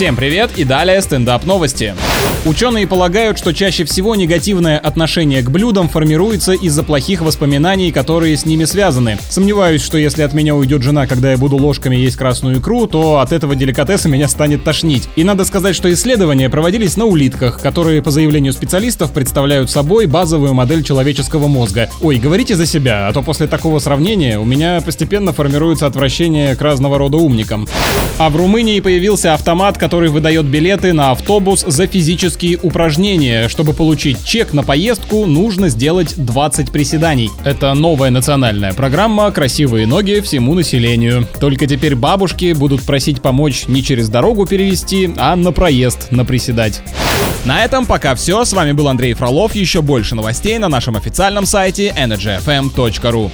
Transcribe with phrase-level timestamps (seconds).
[0.00, 1.94] Всем привет и далее стендап новости.
[2.46, 8.46] Ученые полагают, что чаще всего негативное отношение к блюдам формируется из-за плохих воспоминаний, которые с
[8.46, 9.18] ними связаны.
[9.28, 13.18] Сомневаюсь, что если от меня уйдет жена, когда я буду ложками есть красную икру, то
[13.18, 15.06] от этого деликатеса меня станет тошнить.
[15.16, 20.54] И надо сказать, что исследования проводились на улитках, которые, по заявлению специалистов, представляют собой базовую
[20.54, 21.90] модель человеческого мозга.
[22.00, 26.62] Ой, говорите за себя, а то после такого сравнения у меня постепенно формируется отвращение к
[26.62, 27.68] разного рода умникам.
[28.16, 33.48] А в Румынии появился автомат, который выдает билеты на автобус за физические упражнения.
[33.48, 37.30] Чтобы получить чек на поездку, нужно сделать 20 приседаний.
[37.44, 41.26] Это новая национальная программа «Красивые ноги всему населению».
[41.40, 46.82] Только теперь бабушки будут просить помочь не через дорогу перевести, а на проезд наприседать.
[47.44, 48.44] На этом пока все.
[48.44, 49.54] С вами был Андрей Фролов.
[49.54, 53.30] Еще больше новостей на нашем официальном сайте energyfm.ru.